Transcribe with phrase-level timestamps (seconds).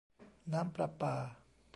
[0.53, 1.15] น้ำประปา